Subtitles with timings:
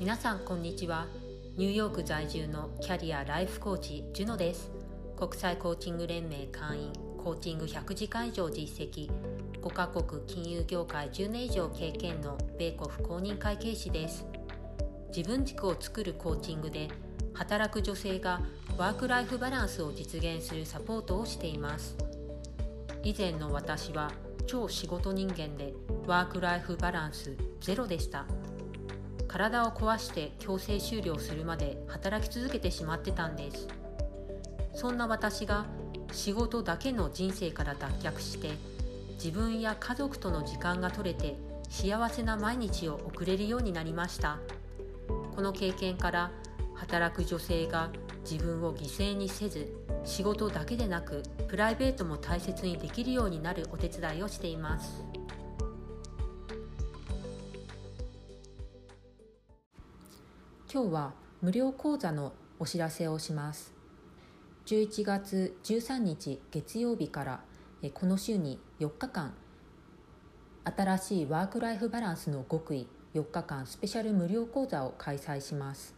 [0.00, 1.08] 皆さんこんにちは。
[1.58, 4.70] ニューヨーク在住のキャリアライフコーチジュノです。
[5.14, 6.92] 国際コーチング連盟会員
[7.22, 9.10] コーチング100時間以上実績
[9.60, 14.24] 5カ国金融業界10年以上経験の米国公認会計士です。
[15.14, 16.88] 自分軸を作るコーチングで
[17.34, 18.40] 働く女性が
[18.78, 21.94] ワークライフバランスを実現するサポートをしています。
[23.04, 24.10] 以前の私は
[24.46, 25.74] 超仕事人間で
[26.06, 28.24] ワークライフバランスゼロでした。
[29.30, 33.68] 体を壊して強制終了するまで働き続けてしまってたんです。
[34.74, 35.66] そんな私が
[36.10, 38.50] 仕事だけの人生から脱却して
[39.14, 41.36] 自分や家族との時間が取れて
[41.68, 44.38] 幸せな毎日を送れるようになりました。
[45.36, 46.32] この経験から
[46.74, 47.90] 働く女性が
[48.28, 49.72] 自分を犠牲にせず
[50.04, 55.04] 仕事だけでなくプライベートも大切にできるようになるお手伝いをしています。
[60.72, 63.74] 今日は無料講座のお知らせをします。
[64.66, 67.40] 11月13日月曜日から
[67.92, 69.34] この週に4日間
[70.64, 75.96] 新しいワークライフバランスの極意4日間スペシャル無料講座を開催します。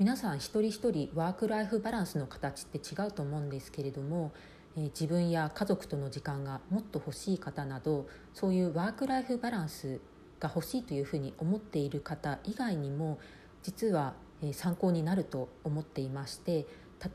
[0.00, 4.32] 皆さん一人一人ワークライフバランスの形って違うと思うんですけれども、
[4.76, 10.00] え自分や家族との時間がもっと欲しい方などそういうワークライフバランス
[10.40, 13.18] が欲しいというふうに思っている方以外にも
[13.62, 14.14] 実は
[14.52, 16.66] 参考になると思っていまして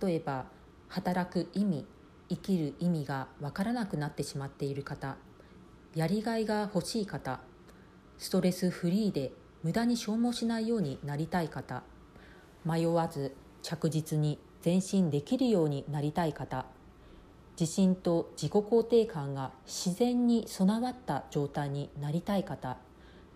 [0.02, 0.46] 例えば
[0.88, 1.86] 働く意味
[2.30, 5.18] 生きる意味がわからなくなってしまっている方
[5.96, 7.42] やりがいが欲しい方
[8.18, 9.32] ストレスフリーで
[9.64, 11.84] 無駄に消耗しないようになりたい方
[12.66, 16.66] 迷わず着実に前進できるようになりたい方
[17.60, 22.78] 自信と自己肯定感が自然に備わった状態になりたい方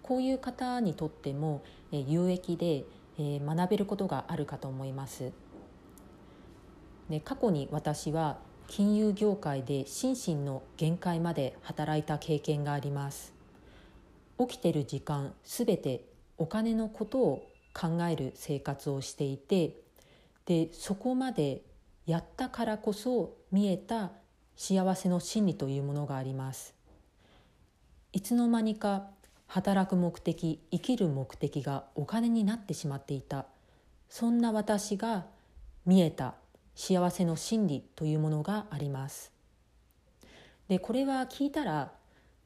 [0.05, 2.85] こういう方にとっても有益で
[3.17, 5.31] 学べることがあるかと思います。
[7.09, 13.33] で過去に私は金融業界で心身の限界まで働いた経験があります
[14.39, 16.05] 起きてる時間すべて
[16.37, 19.77] お金のことを考える生活をしていて
[20.45, 21.61] でそこまで
[22.07, 24.11] やったからこそ見えた
[24.55, 26.73] 幸せの真理というものがあります
[28.13, 29.09] いつの間にか
[29.47, 33.45] 働く目的生きる目的がお金になってしまっていた。
[34.09, 35.25] そんな私が
[35.85, 36.35] 見えた
[36.75, 39.31] 幸せの真理というものがあります。
[40.67, 41.91] でこれは聞いたら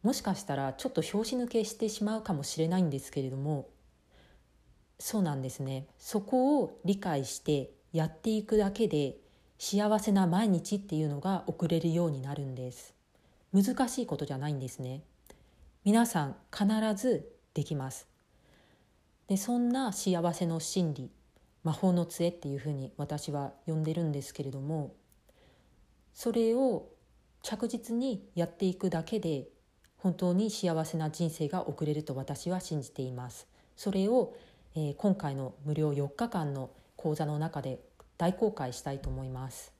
[0.04, 3.68] もしかしたらちょっと拍子抜けしてしまうかもしれないんですけれども
[4.98, 5.88] そうなんですね。
[5.98, 9.16] そこを理解してやっていくだけで
[9.58, 12.94] 幸せな毎日っていうのが送れるようになるんです。
[13.54, 15.02] 難しいことじゃないんですね。
[15.86, 18.08] 皆さん必ずできます。
[19.28, 21.10] でそんな幸せの真理
[21.64, 24.96] 魔法の杖っていうふうに私は呼んでるんですけれども
[26.14, 26.90] それを
[27.44, 29.48] 着実にやっていくだけで
[29.98, 33.48] 本当に幸せな人生が送れると私は信じています。
[33.76, 34.36] それを、
[34.76, 37.80] えー、今回の無料4日間の講座の中で
[38.18, 39.74] 大公開したいと思います。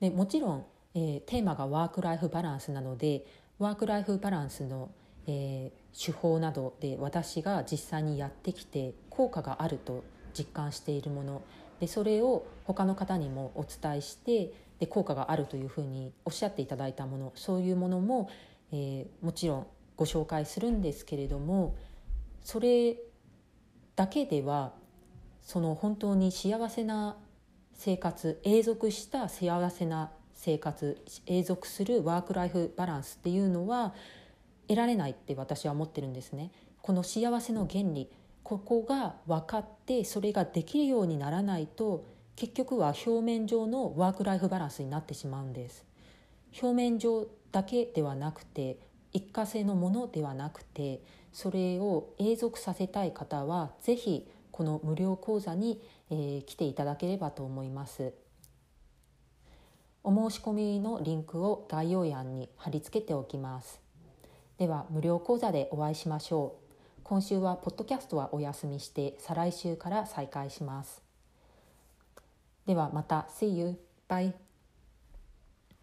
[0.00, 3.24] でもちろん、えー、テーマがワークライフバランスなので
[3.62, 4.90] ワークライフバランスの
[5.26, 10.04] えー、手法などで私が実際にやってきて効果があると
[10.36, 11.42] 実感しているもの。
[11.80, 17.32] でそれを他の方にもお伝えしてで効果があるというふうにおっしゃっていただいたもの。
[17.34, 18.30] そういうものも、
[18.72, 21.76] えー、もちろんご紹介するんですけれども
[22.42, 22.96] それ
[23.94, 24.72] だけでは
[25.42, 27.16] その本当に幸せな
[27.74, 30.10] 生活永続した幸せな
[30.44, 33.94] 生活永続するワーク・ライフ・バランスっていうのは
[34.66, 36.50] 得られないって私は思ってるんですね。
[36.80, 38.10] この幸せの原理
[38.42, 42.04] ここが分かってそれができるようにならないと
[42.34, 45.84] 結局は表面上のワーク・ライフ・バランスになってしまうんです。
[46.60, 48.78] 表面上だけではなくて
[49.12, 51.02] 一過性のものではなくて
[51.32, 55.80] それを永続させたい方は是非この無料講座に、
[56.10, 58.12] えー、来ていただければと思います。
[60.04, 63.82] お申し込みのリンクを概要欄に貼り付けておきます。
[64.62, 71.02] では無料講座でお会いしましょう今週はポッドキャストはお休みして再来週から再開します
[72.64, 73.76] ではまた See you!
[74.08, 74.51] Bye!